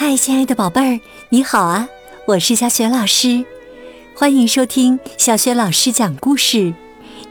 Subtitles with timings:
[0.00, 1.88] 嗨，亲爱的宝贝儿，你好啊！
[2.24, 3.44] 我是小雪老师，
[4.14, 6.72] 欢迎收听小雪老师讲故事，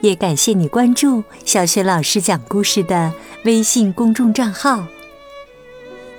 [0.02, 3.14] 也感谢你关注小雪老师讲故事的
[3.46, 4.86] 微信公众账号。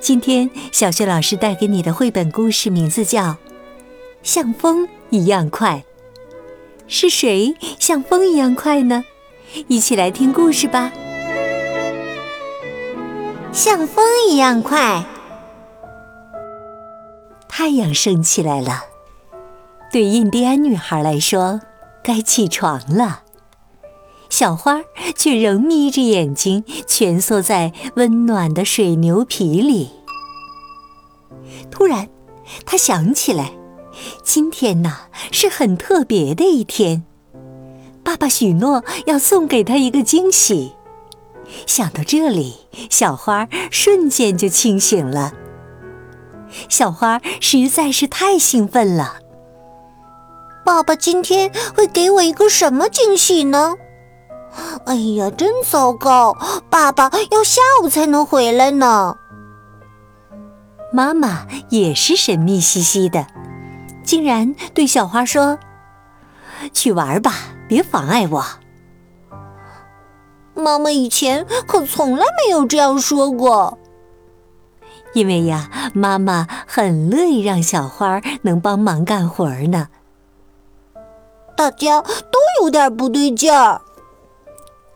[0.01, 3.25] 今天，小雪老师带给你的绘本故事名字叫
[4.23, 5.85] 《像风一样快》，
[6.89, 9.05] 是谁像风一样快呢？
[9.67, 10.91] 一起来听故事吧！
[13.53, 15.05] 像风一样快。
[17.61, 18.85] 太阳升起来了，
[19.91, 21.61] 对印第安女孩来说，
[22.05, 23.25] 该起床了。
[24.31, 24.83] 小花
[25.17, 29.91] 却仍眯着眼睛，蜷缩在温暖的水牛皮里。
[31.69, 32.09] 突然，
[32.65, 33.51] 她想起来，
[34.23, 37.03] 今天呐是很特别的一天，
[38.05, 40.75] 爸爸许诺要送给她一个惊喜。
[41.67, 45.33] 想到这里，小花瞬间就清醒了。
[46.69, 49.17] 小花实在是太兴奋了。
[50.65, 53.77] 爸爸今天会给我一个什么惊喜呢？
[54.87, 56.37] 哎呀，真糟糕！
[56.71, 59.17] 爸爸要下午才能回来呢。
[60.93, 63.27] 妈妈也是神秘兮兮的，
[64.03, 65.59] 竟然对小花说
[66.73, 67.35] ：“去玩吧，
[67.69, 68.45] 别妨碍我。”
[70.55, 73.79] 妈妈以前可从来没有这样说过。
[75.15, 79.89] 因为呀，妈妈很乐意让小花能帮忙干活呢。
[81.57, 83.81] 大家都有点不对劲儿。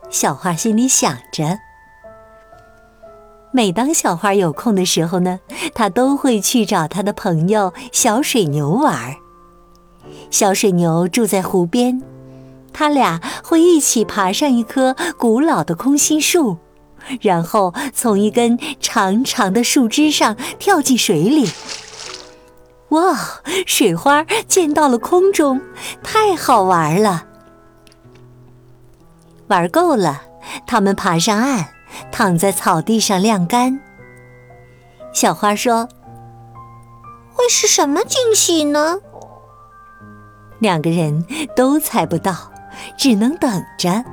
[0.09, 1.59] 小花心里想着。
[3.51, 5.39] 每当小花有空的时候呢，
[5.75, 9.15] 她都会去找她的朋友小水牛玩。
[10.31, 12.01] 小水牛住在湖边，
[12.71, 16.57] 他俩会一起爬上一棵古老的空心树。
[17.21, 21.49] 然后从一根长长的树枝上跳进水里。
[22.89, 25.61] 哇，水花溅到了空中，
[26.03, 27.25] 太好玩了！
[29.47, 30.21] 玩够了，
[30.67, 31.69] 他们爬上岸，
[32.11, 33.79] 躺在草地上晾干。
[35.11, 35.89] 小花说
[37.33, 38.99] ：“会是什么惊喜呢？”
[40.59, 41.25] 两个人
[41.55, 42.51] 都猜不到，
[42.97, 44.03] 只能等着。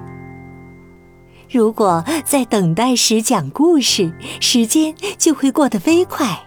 [1.50, 6.46] 如果在等待时讲故事，时间就会过得飞快。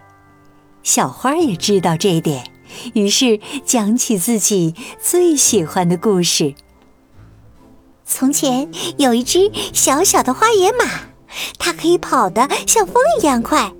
[0.81, 2.49] 小花也知道这一点，
[2.93, 6.55] 于是讲起自己最喜欢的故事。
[8.05, 10.85] 从前有一只小小的花野马，
[11.57, 13.73] 它可以跑得像风一样快。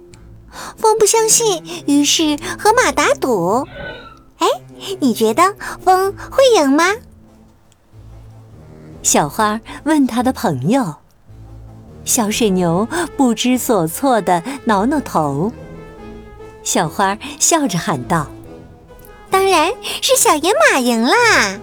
[0.78, 3.66] 风不相信，于是和马打赌。
[4.40, 4.48] 哎，
[5.00, 6.86] 你觉得风会赢吗？
[9.02, 10.96] 小花问他的朋友。
[12.06, 15.52] 小水牛不知所措地挠挠头，
[16.64, 18.28] 小花笑着喊道
[19.32, 21.60] ：“当然是小野马赢啦！”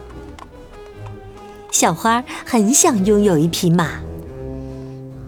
[1.71, 4.01] 小花很想拥有一匹马。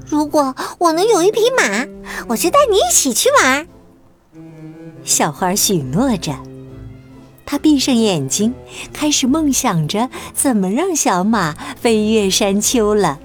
[0.07, 1.87] 如果我能有一匹马，
[2.29, 3.67] 我就带你一起去玩。
[5.05, 6.35] 小花许诺着，
[7.47, 8.55] 她闭上眼睛，
[8.93, 13.19] 开始梦想着怎么让小马飞越山丘了。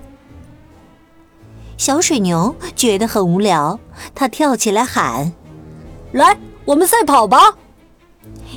[1.77, 3.79] 小水牛觉得很无聊，
[4.15, 5.31] 它跳起来喊
[6.11, 7.55] ：“来，我们赛跑吧！”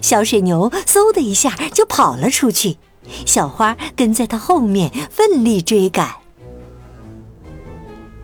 [0.02, 2.78] 小水牛嗖的一下就跑了出去，
[3.26, 6.16] 小花跟在它后面奋力追赶。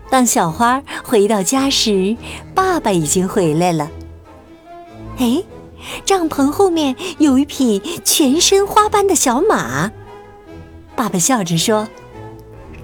[0.09, 2.17] 当小花回到家时，
[2.55, 3.91] 爸爸已经回来了。
[5.19, 5.43] 哎，
[6.05, 9.93] 帐篷后面有一匹全身花斑的小马。
[10.97, 11.87] 爸爸笑着说。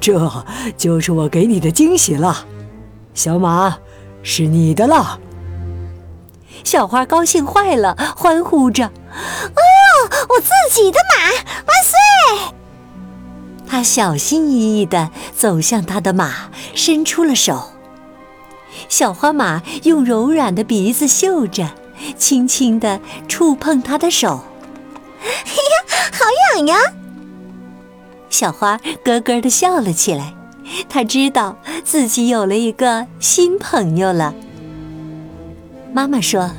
[0.02, 0.44] 这
[0.76, 2.44] 就是我给你的惊喜了，
[3.14, 3.78] 小马，
[4.24, 5.20] 是你的了。
[6.64, 9.60] 小花高兴坏了，欢呼着：“哦，
[10.28, 12.52] 我自己的马，万岁！”
[13.64, 17.70] 他小心翼翼地走向他的马，伸出了手。
[18.88, 21.70] 小花马用柔软的鼻子嗅着，
[22.18, 24.40] 轻轻地触碰他的手。
[25.22, 26.24] 哎呀，好
[26.58, 26.76] 痒呀！
[28.32, 30.34] 小花咯咯地笑了起来，
[30.88, 34.34] 她知道自己有了一个新朋友了。
[35.92, 36.50] 妈妈说：“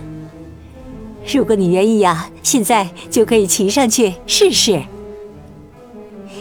[1.34, 4.84] 如果你愿意呀，现在就可以骑上去试试。”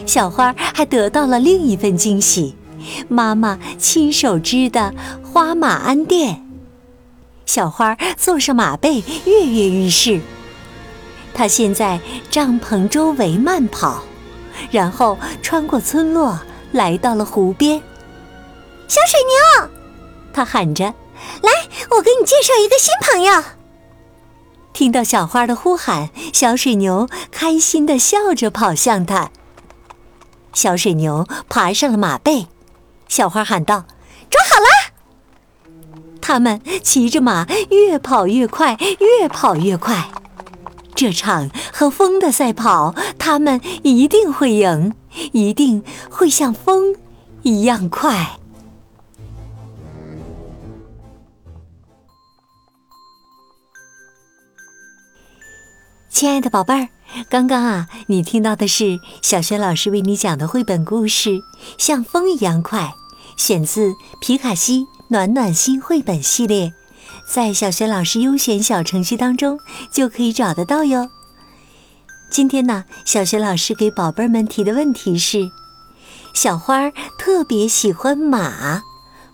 [0.05, 2.55] 小花还得到了另一份惊喜：
[3.09, 6.45] 妈妈亲手织的花马鞍垫。
[7.47, 10.21] 小花坐上马背，跃跃欲试。
[11.33, 11.99] 她先在
[12.31, 14.03] 帐篷周围慢跑。
[14.71, 16.39] 然后穿过村落，
[16.73, 17.81] 来到了湖边。
[18.89, 19.21] 小水
[19.63, 19.71] 牛，
[20.33, 20.85] 他喊着
[21.43, 21.51] ：“来，
[21.91, 23.43] 我给你介绍一个新朋友。”
[24.73, 29.31] 听到小花的呼喊，小水牛开心的笑着跑向它。
[30.55, 32.47] 小水牛爬上了马背，
[33.09, 33.85] 小花喊道
[34.31, 34.67] ：“装好了！”
[36.21, 40.09] 他们骑着马越跑越快，越跑越快。
[40.95, 44.95] 这场和风的赛跑，他们一定会赢，
[45.33, 46.95] 一定会像风
[47.43, 48.39] 一样快。
[56.09, 56.89] 亲爱的宝贝儿，
[57.29, 61.31] 刚刚啊，你听到的是小学老师为你讲的绘本故事
[61.77, 62.95] 《像风一样快》，
[63.43, 66.73] 选自皮卡西暖暖心绘本系列，
[67.27, 69.59] 在小学老师优选小程序当中
[69.91, 71.09] 就可以找得到哟。
[72.31, 75.51] 今天呢，小学老师给宝贝儿们提的问题是：
[76.35, 78.83] 小花特别喜欢马，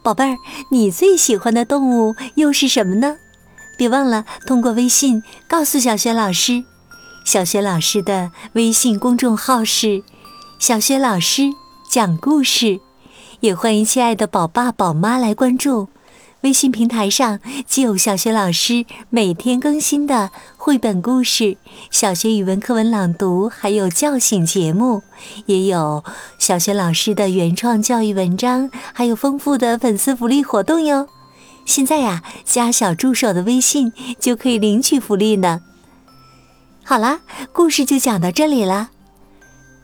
[0.02, 0.36] 宝贝儿，
[0.70, 3.16] 你最喜欢的动物又是什么呢？
[3.76, 6.64] 别忘了通过微信告诉小学老师，
[7.24, 10.02] 小学老师的微信公众号是
[10.58, 11.52] “小学老师
[11.88, 12.80] 讲故事”，
[13.38, 15.88] 也欢迎亲爱的宝爸宝妈来关注。
[16.42, 21.56] 微信平台上既有小学老师每天更新的绘本故事、
[21.90, 25.02] 小学语文课文朗读，还有叫醒节目，
[25.46, 26.04] 也有
[26.38, 31.08] 小学老师的原创教育文章，还有丰富的粉丝福利活动哟。
[31.64, 35.60] 现在呀，加小助手的微信就可以领取福利呢。
[36.84, 37.20] 好啦，
[37.52, 38.90] 故事就讲到这里了，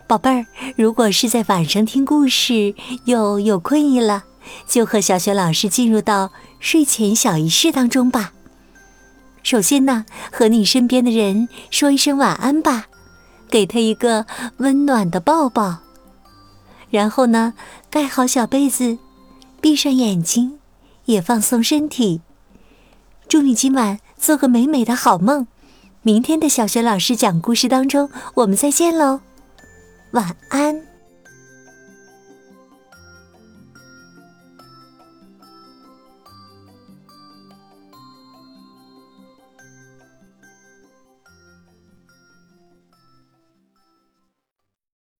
[0.07, 0.45] 宝贝儿。
[0.77, 2.73] 如果是在晚上听故事
[3.03, 4.23] 又有困意了，
[4.67, 8.33] 就和小雪老师进入到睡前小仪式当中吧。
[9.43, 12.85] 首先呢，和你身边的人说一声晚安吧，
[13.49, 14.25] 给他一个
[14.57, 15.77] 温暖的抱抱。
[16.89, 17.53] 然后呢，
[17.89, 18.97] 盖好小被子，
[19.61, 20.59] 闭上眼睛。
[21.05, 22.21] 也放松身体，
[23.27, 25.45] 祝你今晚做个美美的好梦。
[26.01, 29.19] 明天的小学老师讲故事当中，我们再见喽，
[30.13, 30.94] 晚安。